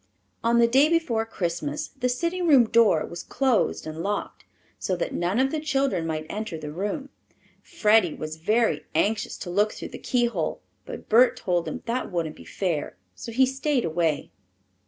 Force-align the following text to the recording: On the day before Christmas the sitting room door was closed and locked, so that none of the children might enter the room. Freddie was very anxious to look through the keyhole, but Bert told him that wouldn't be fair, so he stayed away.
On 0.43 0.57
the 0.57 0.67
day 0.67 0.89
before 0.89 1.27
Christmas 1.27 1.89
the 1.89 2.09
sitting 2.09 2.47
room 2.47 2.65
door 2.65 3.05
was 3.05 3.21
closed 3.21 3.85
and 3.85 4.01
locked, 4.01 4.45
so 4.79 4.95
that 4.95 5.13
none 5.13 5.37
of 5.37 5.51
the 5.51 5.59
children 5.59 6.07
might 6.07 6.25
enter 6.27 6.57
the 6.57 6.71
room. 6.71 7.09
Freddie 7.61 8.15
was 8.15 8.37
very 8.37 8.83
anxious 8.95 9.37
to 9.37 9.51
look 9.51 9.73
through 9.73 9.89
the 9.89 9.99
keyhole, 9.99 10.59
but 10.87 11.07
Bert 11.07 11.37
told 11.37 11.67
him 11.67 11.83
that 11.85 12.11
wouldn't 12.11 12.35
be 12.35 12.45
fair, 12.45 12.97
so 13.13 13.31
he 13.31 13.45
stayed 13.45 13.85
away. 13.85 14.31